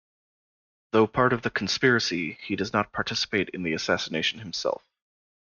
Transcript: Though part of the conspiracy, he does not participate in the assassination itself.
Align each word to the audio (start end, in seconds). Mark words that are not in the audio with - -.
Though 0.93 1.05
part 1.05 1.31
of 1.31 1.43
the 1.43 1.51
conspiracy, 1.51 2.39
he 2.41 2.55
does 2.55 2.73
not 2.73 2.91
participate 2.91 3.49
in 3.49 3.61
the 3.61 3.73
assassination 3.73 4.39
itself. 4.39 4.83